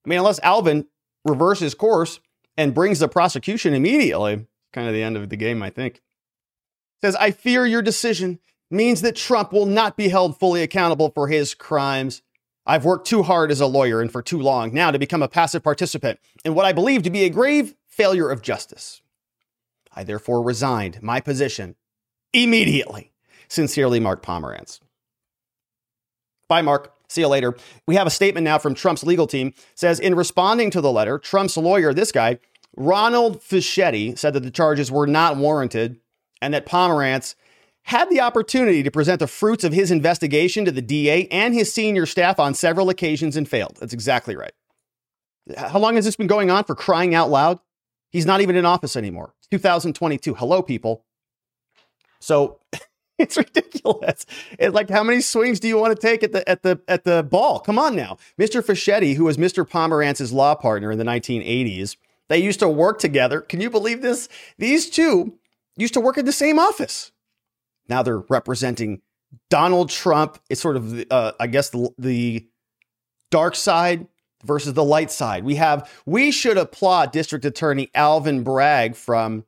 I 0.04 0.08
mean, 0.08 0.18
unless 0.18 0.40
Alvin 0.40 0.86
reverses 1.24 1.74
course 1.74 2.20
and 2.56 2.74
brings 2.74 3.00
the 3.00 3.08
prosecution 3.08 3.74
immediately, 3.74 4.46
kind 4.72 4.88
of 4.88 4.94
the 4.94 5.02
end 5.02 5.16
of 5.16 5.28
the 5.28 5.36
game, 5.36 5.62
I 5.62 5.70
think. 5.70 6.00
Says, 7.00 7.16
I 7.16 7.30
fear 7.30 7.66
your 7.66 7.82
decision 7.82 8.38
means 8.70 9.02
that 9.02 9.16
Trump 9.16 9.52
will 9.52 9.66
not 9.66 9.96
be 9.96 10.08
held 10.08 10.38
fully 10.38 10.62
accountable 10.62 11.10
for 11.10 11.28
his 11.28 11.54
crimes. 11.54 12.22
I've 12.66 12.84
worked 12.84 13.06
too 13.06 13.22
hard 13.22 13.50
as 13.50 13.60
a 13.60 13.66
lawyer 13.66 14.00
and 14.00 14.12
for 14.12 14.22
too 14.22 14.38
long 14.38 14.74
now 14.74 14.90
to 14.90 14.98
become 14.98 15.22
a 15.22 15.28
passive 15.28 15.62
participant 15.62 16.20
in 16.44 16.54
what 16.54 16.66
I 16.66 16.72
believe 16.72 17.02
to 17.04 17.10
be 17.10 17.24
a 17.24 17.30
grave 17.30 17.74
failure 17.86 18.30
of 18.30 18.42
justice. 18.42 19.00
I 19.94 20.04
therefore 20.04 20.42
resigned 20.42 21.02
my 21.02 21.20
position 21.20 21.76
immediately. 22.32 23.12
Sincerely, 23.48 24.00
Mark 24.00 24.22
Pomerantz. 24.22 24.80
Bye, 26.48 26.62
Mark. 26.62 26.94
See 27.08 27.22
you 27.22 27.28
later. 27.28 27.56
We 27.86 27.96
have 27.96 28.06
a 28.06 28.10
statement 28.10 28.44
now 28.44 28.58
from 28.58 28.74
Trump's 28.74 29.04
legal 29.04 29.26
team. 29.26 29.54
says 29.74 29.98
in 29.98 30.14
responding 30.14 30.70
to 30.72 30.80
the 30.80 30.92
letter, 30.92 31.18
Trump's 31.18 31.56
lawyer, 31.56 31.94
this 31.94 32.12
guy, 32.12 32.38
Ronald 32.76 33.40
Fischetti, 33.40 34.18
said 34.18 34.34
that 34.34 34.42
the 34.42 34.50
charges 34.50 34.92
were 34.92 35.06
not 35.06 35.36
warranted 35.36 36.00
and 36.42 36.52
that 36.52 36.66
Pomerantz 36.66 37.34
had 37.84 38.10
the 38.10 38.20
opportunity 38.20 38.82
to 38.82 38.90
present 38.90 39.18
the 39.18 39.26
fruits 39.26 39.64
of 39.64 39.72
his 39.72 39.90
investigation 39.90 40.66
to 40.66 40.70
the 40.70 40.82
DA 40.82 41.26
and 41.28 41.54
his 41.54 41.72
senior 41.72 42.04
staff 42.04 42.38
on 42.38 42.52
several 42.52 42.90
occasions 42.90 43.36
and 43.36 43.48
failed. 43.48 43.78
That's 43.80 43.94
exactly 43.94 44.36
right. 44.36 44.52
How 45.56 45.78
long 45.78 45.94
has 45.94 46.04
this 46.04 46.16
been 46.16 46.26
going 46.26 46.50
on 46.50 46.64
for 46.64 46.74
crying 46.74 47.14
out 47.14 47.30
loud? 47.30 47.58
He's 48.10 48.26
not 48.26 48.42
even 48.42 48.56
in 48.56 48.66
office 48.66 48.96
anymore. 48.96 49.32
2022. 49.50 50.34
Hello, 50.34 50.60
people. 50.60 51.06
So 52.20 52.60
It's 53.28 53.36
ridiculous. 53.36 54.26
It's 54.60 54.72
like 54.72 54.88
how 54.88 55.02
many 55.02 55.20
swings 55.20 55.58
do 55.58 55.66
you 55.66 55.76
want 55.76 55.98
to 55.98 56.00
take 56.00 56.22
at 56.22 56.30
the 56.30 56.48
at 56.48 56.62
the 56.62 56.80
at 56.86 57.02
the 57.02 57.24
ball? 57.24 57.58
Come 57.58 57.76
on 57.76 57.96
now. 57.96 58.16
Mr. 58.38 58.62
Fischetti, 58.62 59.16
who 59.16 59.24
was 59.24 59.36
Mr. 59.36 59.68
Pomerantz's 59.68 60.32
law 60.32 60.54
partner 60.54 60.92
in 60.92 60.98
the 60.98 61.04
1980s, 61.04 61.96
they 62.28 62.38
used 62.38 62.60
to 62.60 62.68
work 62.68 63.00
together. 63.00 63.40
Can 63.40 63.60
you 63.60 63.70
believe 63.70 64.02
this? 64.02 64.28
These 64.56 64.88
two 64.88 65.36
used 65.76 65.94
to 65.94 66.00
work 66.00 66.16
in 66.16 66.26
the 66.26 66.32
same 66.32 66.60
office. 66.60 67.10
Now 67.88 68.04
they're 68.04 68.22
representing 68.28 69.02
Donald 69.50 69.90
Trump. 69.90 70.38
It's 70.48 70.60
sort 70.60 70.76
of 70.76 71.04
uh, 71.10 71.32
I 71.40 71.48
guess 71.48 71.70
the, 71.70 71.90
the 71.98 72.46
dark 73.32 73.56
side 73.56 74.06
versus 74.44 74.74
the 74.74 74.84
light 74.84 75.10
side. 75.10 75.42
We 75.42 75.56
have 75.56 75.90
we 76.06 76.30
should 76.30 76.56
applaud 76.56 77.10
District 77.10 77.44
Attorney 77.44 77.90
Alvin 77.96 78.44
Bragg 78.44 78.94
from 78.94 79.44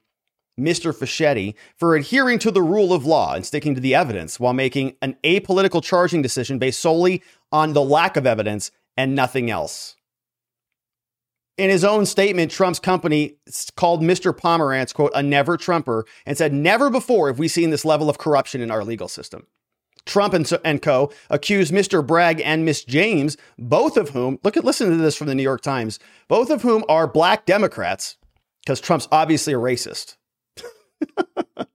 Mr. 0.60 0.94
Fischetti 0.94 1.54
for 1.76 1.96
adhering 1.96 2.38
to 2.40 2.50
the 2.50 2.62
rule 2.62 2.92
of 2.92 3.06
law 3.06 3.34
and 3.34 3.46
sticking 3.46 3.74
to 3.74 3.80
the 3.80 3.94
evidence 3.94 4.38
while 4.38 4.52
making 4.52 4.94
an 5.00 5.16
apolitical 5.24 5.82
charging 5.82 6.22
decision 6.22 6.58
based 6.58 6.80
solely 6.80 7.22
on 7.50 7.72
the 7.72 7.82
lack 7.82 8.16
of 8.16 8.26
evidence 8.26 8.70
and 8.96 9.14
nothing 9.14 9.50
else. 9.50 9.96
In 11.56 11.68
his 11.68 11.84
own 11.84 12.06
statement, 12.06 12.50
Trump's 12.50 12.78
company 12.78 13.36
called 13.76 14.02
Mr. 14.02 14.34
Pomerantz, 14.34 14.94
quote, 14.94 15.12
a 15.14 15.22
never 15.22 15.56
Trumper 15.56 16.06
and 16.24 16.38
said, 16.38 16.52
never 16.52 16.88
before 16.88 17.28
have 17.28 17.38
we 17.38 17.48
seen 17.48 17.70
this 17.70 17.84
level 17.84 18.08
of 18.08 18.18
corruption 18.18 18.60
in 18.60 18.70
our 18.70 18.84
legal 18.84 19.08
system. 19.08 19.46
Trump 20.06 20.32
and, 20.32 20.50
and 20.64 20.80
co. 20.80 21.12
accused 21.28 21.72
Mr. 21.72 22.06
Bragg 22.06 22.40
and 22.40 22.64
Miss 22.64 22.84
James, 22.84 23.36
both 23.58 23.98
of 23.98 24.10
whom, 24.10 24.38
look 24.42 24.56
at, 24.56 24.64
listen 24.64 24.88
to 24.88 24.96
this 24.96 25.16
from 25.16 25.26
the 25.26 25.34
New 25.34 25.42
York 25.42 25.60
Times, 25.60 25.98
both 26.28 26.48
of 26.48 26.62
whom 26.62 26.82
are 26.88 27.06
black 27.06 27.44
Democrats, 27.44 28.16
because 28.64 28.80
Trump's 28.80 29.08
obviously 29.12 29.52
a 29.52 29.58
racist 29.58 30.16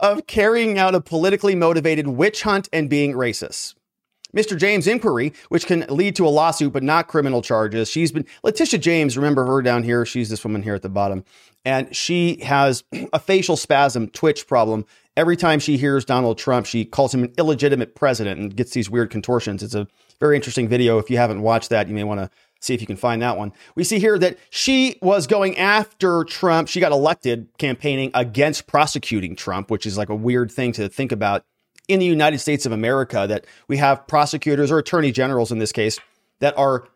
of 0.00 0.26
carrying 0.26 0.78
out 0.78 0.94
a 0.94 1.00
politically 1.00 1.54
motivated 1.54 2.08
witch 2.08 2.42
hunt 2.42 2.68
and 2.72 2.90
being 2.90 3.12
racist. 3.12 3.74
Mr. 4.34 4.58
James 4.58 4.86
inquiry, 4.86 5.32
which 5.48 5.66
can 5.66 5.86
lead 5.88 6.16
to 6.16 6.26
a 6.26 6.28
lawsuit 6.28 6.72
but 6.72 6.82
not 6.82 7.06
criminal 7.06 7.40
charges. 7.40 7.88
She's 7.88 8.10
been 8.10 8.26
Letitia 8.42 8.80
James, 8.80 9.16
remember 9.16 9.46
her 9.46 9.62
down 9.62 9.84
here? 9.84 10.04
She's 10.04 10.28
this 10.28 10.44
woman 10.44 10.62
here 10.62 10.74
at 10.74 10.82
the 10.82 10.88
bottom. 10.88 11.24
And 11.64 11.94
she 11.94 12.40
has 12.42 12.84
a 13.12 13.18
facial 13.18 13.56
spasm, 13.56 14.08
twitch 14.08 14.46
problem. 14.46 14.84
Every 15.16 15.36
time 15.36 15.60
she 15.60 15.76
hears 15.76 16.04
Donald 16.04 16.36
Trump, 16.36 16.66
she 16.66 16.84
calls 16.84 17.14
him 17.14 17.22
an 17.22 17.32
illegitimate 17.38 17.94
president 17.94 18.40
and 18.40 18.54
gets 18.54 18.72
these 18.72 18.90
weird 18.90 19.10
contortions. 19.10 19.62
It's 19.62 19.74
a 19.74 19.86
very 20.20 20.36
interesting 20.36 20.68
video. 20.68 20.98
If 20.98 21.08
you 21.08 21.16
haven't 21.16 21.40
watched 21.40 21.70
that, 21.70 21.88
you 21.88 21.94
may 21.94 22.04
want 22.04 22.20
to 22.20 22.30
see 22.64 22.74
if 22.74 22.80
you 22.80 22.86
can 22.86 22.96
find 22.96 23.20
that 23.22 23.36
one. 23.36 23.52
We 23.74 23.84
see 23.84 23.98
here 23.98 24.18
that 24.18 24.38
she 24.50 24.98
was 25.02 25.26
going 25.26 25.56
after 25.58 26.24
Trump. 26.24 26.68
She 26.68 26.80
got 26.80 26.92
elected 26.92 27.48
campaigning 27.58 28.10
against 28.14 28.66
prosecuting 28.66 29.36
Trump, 29.36 29.70
which 29.70 29.86
is 29.86 29.98
like 29.98 30.08
a 30.08 30.14
weird 30.14 30.50
thing 30.50 30.72
to 30.72 30.88
think 30.88 31.12
about 31.12 31.44
in 31.88 32.00
the 32.00 32.06
United 32.06 32.38
States 32.38 32.64
of 32.64 32.72
America 32.72 33.26
that 33.28 33.46
we 33.68 33.76
have 33.76 34.06
prosecutors 34.06 34.70
or 34.70 34.78
attorney 34.78 35.12
generals 35.12 35.52
in 35.52 35.58
this 35.58 35.72
case 35.72 35.98
that 36.40 36.56
are 36.56 36.88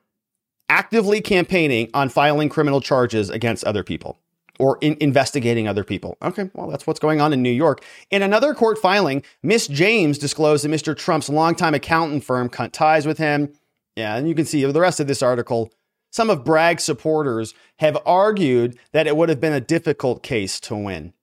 actively 0.68 1.20
campaigning 1.20 1.90
on 1.94 2.08
filing 2.08 2.48
criminal 2.48 2.80
charges 2.80 3.30
against 3.30 3.64
other 3.64 3.82
people 3.82 4.18
or 4.58 4.78
in 4.80 4.96
investigating 5.00 5.68
other 5.68 5.84
people. 5.84 6.16
Okay, 6.22 6.50
well, 6.54 6.68
that's 6.68 6.86
what's 6.86 7.00
going 7.00 7.20
on 7.20 7.32
in 7.32 7.42
New 7.42 7.50
York. 7.50 7.84
In 8.10 8.22
another 8.22 8.54
court 8.54 8.78
filing, 8.78 9.22
Miss 9.42 9.68
James 9.68 10.18
disclosed 10.18 10.64
that 10.64 10.70
Mr. 10.70 10.96
Trump's 10.96 11.28
longtime 11.28 11.74
accountant 11.74 12.24
firm 12.24 12.48
cut 12.48 12.72
ties 12.72 13.06
with 13.06 13.18
him. 13.18 13.52
Yeah, 13.98 14.14
and 14.14 14.28
you 14.28 14.34
can 14.36 14.44
see 14.44 14.64
the 14.64 14.80
rest 14.80 15.00
of 15.00 15.08
this 15.08 15.24
article. 15.24 15.72
Some 16.12 16.30
of 16.30 16.44
Bragg's 16.44 16.84
supporters 16.84 17.52
have 17.80 17.98
argued 18.06 18.78
that 18.92 19.08
it 19.08 19.16
would 19.16 19.28
have 19.28 19.40
been 19.40 19.52
a 19.52 19.60
difficult 19.60 20.22
case 20.22 20.60
to 20.60 20.76
win. 20.76 21.14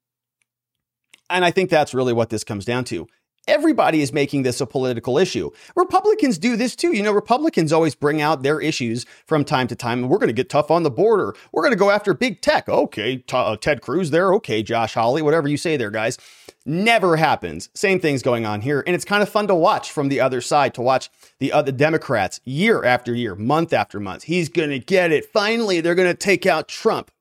And 1.30 1.46
I 1.46 1.52
think 1.52 1.70
that's 1.70 1.94
really 1.94 2.12
what 2.12 2.32
this 2.32 2.44
comes 2.44 2.66
down 2.66 2.84
to. 2.86 3.08
Everybody 3.48 4.02
is 4.02 4.12
making 4.12 4.44
this 4.44 4.60
a 4.60 4.66
political 4.66 5.18
issue. 5.18 5.52
Republicans 5.78 6.38
do 6.38 6.58
this 6.58 6.76
too. 6.76 6.94
You 6.94 7.02
know, 7.02 7.14
Republicans 7.14 7.72
always 7.72 7.96
bring 7.96 8.22
out 8.22 8.44
their 8.44 8.60
issues 8.60 9.06
from 9.26 9.46
time 9.46 9.68
to 9.68 9.76
time. 9.76 10.10
We're 10.10 10.18
going 10.18 10.28
to 10.28 10.34
get 10.34 10.50
tough 10.50 10.70
on 10.70 10.84
the 10.84 10.92
border. 10.92 11.34
We're 11.54 11.62
going 11.62 11.72
to 11.72 11.80
go 11.80 11.92
after 11.92 12.14
big 12.14 12.42
tech. 12.42 12.68
Okay, 12.68 13.18
t- 13.18 13.38
uh, 13.38 13.56
Ted 13.56 13.82
Cruz 13.82 14.12
there. 14.12 14.34
Okay, 14.34 14.62
Josh 14.62 14.96
Hawley, 14.96 15.22
whatever 15.22 15.48
you 15.48 15.56
say 15.56 15.78
there, 15.78 15.92
guys. 15.92 16.18
Never 16.66 17.16
happens. 17.16 17.70
Same 17.76 18.00
thing's 18.00 18.24
going 18.24 18.46
on 18.46 18.62
here. 18.62 18.84
And 18.88 18.96
it's 18.96 19.06
kind 19.06 19.22
of 19.22 19.30
fun 19.30 19.48
to 19.48 19.56
watch 19.56 19.92
from 19.92 20.10
the 20.10 20.20
other 20.20 20.42
side, 20.42 20.74
to 20.74 20.82
watch 20.82 21.12
the 21.40 21.52
other 21.52 21.72
Democrats 21.72 22.42
year 22.44 22.84
after 22.84 23.14
year, 23.14 23.36
month 23.36 23.72
after 23.72 24.00
month. 24.00 24.24
He's 24.24 24.50
going 24.50 24.72
to 24.72 24.80
get 24.80 25.12
it. 25.12 25.26
Finally, 25.26 25.82
they're 25.82 25.94
going 25.94 26.08
to 26.10 26.18
take 26.18 26.48
out 26.48 26.68
Trump. 26.68 27.12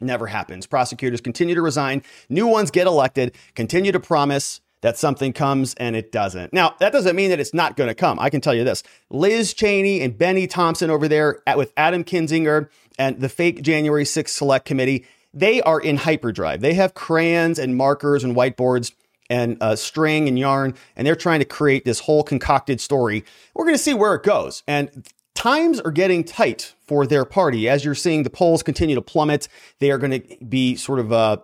Never 0.00 0.26
happens. 0.26 0.66
Prosecutors 0.66 1.20
continue 1.20 1.54
to 1.54 1.62
resign. 1.62 2.02
New 2.30 2.46
ones 2.46 2.70
get 2.70 2.86
elected, 2.86 3.36
continue 3.54 3.92
to 3.92 4.00
promise 4.00 4.62
that 4.80 4.98
something 4.98 5.32
comes 5.32 5.74
and 5.74 5.96
it 5.96 6.10
doesn't. 6.10 6.52
Now, 6.52 6.74
that 6.78 6.92
doesn't 6.92 7.16
mean 7.16 7.30
that 7.30 7.40
it's 7.40 7.54
not 7.54 7.76
going 7.76 7.88
to 7.88 7.94
come. 7.94 8.18
I 8.18 8.28
can 8.28 8.40
tell 8.40 8.54
you 8.54 8.64
this 8.64 8.82
Liz 9.10 9.54
Cheney 9.54 10.00
and 10.00 10.16
Bennie 10.16 10.46
Thompson 10.46 10.90
over 10.90 11.08
there 11.08 11.40
at, 11.46 11.56
with 11.56 11.72
Adam 11.76 12.04
Kinzinger 12.04 12.68
and 12.98 13.20
the 13.20 13.28
fake 13.28 13.62
January 13.62 14.04
6th 14.04 14.28
Select 14.28 14.66
Committee, 14.66 15.06
they 15.34 15.60
are 15.62 15.80
in 15.80 15.96
hyperdrive. 15.96 16.60
They 16.60 16.74
have 16.74 16.94
crayons 16.94 17.58
and 17.58 17.76
markers 17.76 18.24
and 18.24 18.36
whiteboards 18.36 18.92
and 19.28 19.56
uh, 19.60 19.74
string 19.74 20.28
and 20.28 20.38
yarn, 20.38 20.74
and 20.96 21.06
they're 21.06 21.16
trying 21.16 21.40
to 21.40 21.44
create 21.44 21.84
this 21.84 22.00
whole 22.00 22.22
concocted 22.22 22.80
story. 22.80 23.24
We're 23.54 23.64
going 23.64 23.76
to 23.76 23.82
see 23.82 23.94
where 23.94 24.14
it 24.14 24.22
goes. 24.22 24.62
And 24.68 25.06
times 25.34 25.80
are 25.80 25.90
getting 25.90 26.24
tight 26.24 26.74
for 26.86 27.06
their 27.06 27.24
party. 27.24 27.68
As 27.68 27.84
you're 27.84 27.94
seeing 27.94 28.22
the 28.22 28.30
polls 28.30 28.62
continue 28.62 28.94
to 28.94 29.02
plummet, 29.02 29.48
they 29.80 29.90
are 29.90 29.98
going 29.98 30.20
to 30.20 30.44
be 30.44 30.76
sort 30.76 31.00
of 31.00 31.12
uh, 31.12 31.38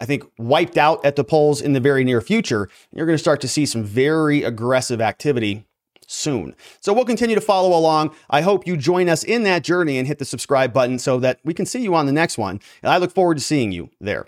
I 0.00 0.04
think, 0.04 0.24
wiped 0.38 0.76
out 0.76 1.04
at 1.04 1.16
the 1.16 1.24
polls 1.24 1.60
in 1.60 1.72
the 1.72 1.80
very 1.80 2.04
near 2.04 2.20
future. 2.20 2.68
You're 2.92 3.06
going 3.06 3.14
to 3.16 3.22
start 3.22 3.40
to 3.40 3.48
see 3.48 3.64
some 3.64 3.82
very 3.82 4.42
aggressive 4.42 5.00
activity 5.00 5.65
soon. 6.06 6.54
So 6.80 6.92
we'll 6.92 7.04
continue 7.04 7.34
to 7.34 7.40
follow 7.40 7.76
along. 7.76 8.14
I 8.30 8.40
hope 8.40 8.66
you 8.66 8.76
join 8.76 9.08
us 9.08 9.24
in 9.24 9.42
that 9.44 9.64
journey 9.64 9.98
and 9.98 10.06
hit 10.06 10.18
the 10.18 10.24
subscribe 10.24 10.72
button 10.72 10.98
so 10.98 11.18
that 11.20 11.40
we 11.44 11.54
can 11.54 11.66
see 11.66 11.82
you 11.82 11.94
on 11.94 12.06
the 12.06 12.12
next 12.12 12.38
one. 12.38 12.60
And 12.82 12.92
I 12.92 12.98
look 12.98 13.12
forward 13.12 13.36
to 13.38 13.42
seeing 13.42 13.72
you 13.72 13.90
there. 14.00 14.26